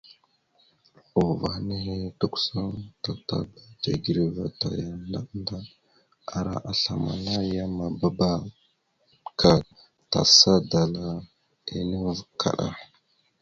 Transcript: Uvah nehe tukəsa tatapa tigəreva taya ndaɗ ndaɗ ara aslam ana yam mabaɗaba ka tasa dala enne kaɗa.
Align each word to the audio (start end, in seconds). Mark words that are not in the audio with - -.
Uvah 1.23 1.57
nehe 1.67 1.95
tukəsa 2.19 2.59
tatapa 3.03 3.61
tigəreva 3.81 4.45
taya 4.59 4.87
ndaɗ 5.07 5.27
ndaɗ 5.41 5.65
ara 6.37 6.55
aslam 6.71 7.03
ana 7.13 7.33
yam 7.53 7.71
mabaɗaba 7.77 8.29
ka 9.39 9.53
tasa 10.11 10.53
dala 10.71 11.05
enne 11.77 11.97
kaɗa. 12.41 12.69